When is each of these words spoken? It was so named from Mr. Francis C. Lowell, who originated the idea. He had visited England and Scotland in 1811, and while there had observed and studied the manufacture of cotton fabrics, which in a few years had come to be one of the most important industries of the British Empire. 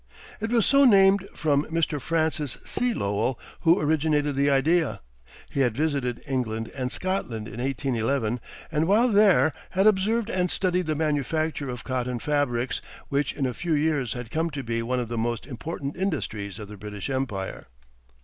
It 0.39 0.49
was 0.49 0.65
so 0.65 0.83
named 0.83 1.29
from 1.35 1.65
Mr. 1.65 2.01
Francis 2.01 2.57
C. 2.65 2.91
Lowell, 2.91 3.39
who 3.59 3.79
originated 3.79 4.35
the 4.35 4.49
idea. 4.49 4.99
He 5.51 5.59
had 5.59 5.77
visited 5.77 6.23
England 6.25 6.71
and 6.73 6.91
Scotland 6.91 7.47
in 7.47 7.59
1811, 7.61 8.39
and 8.71 8.87
while 8.87 9.09
there 9.09 9.53
had 9.69 9.85
observed 9.85 10.31
and 10.31 10.49
studied 10.49 10.87
the 10.87 10.95
manufacture 10.95 11.69
of 11.69 11.83
cotton 11.83 12.17
fabrics, 12.17 12.81
which 13.09 13.33
in 13.33 13.45
a 13.45 13.53
few 13.53 13.73
years 13.75 14.13
had 14.13 14.31
come 14.31 14.49
to 14.49 14.63
be 14.63 14.81
one 14.81 14.99
of 14.99 15.07
the 15.07 15.19
most 15.19 15.45
important 15.45 15.95
industries 15.95 16.57
of 16.57 16.67
the 16.67 16.77
British 16.77 17.07
Empire. 17.07 17.67